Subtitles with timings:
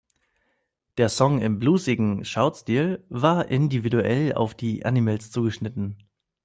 [0.97, 6.01] Der Song im bluesigen Shout-Stil war individuell auf die Animals zugeschnitten.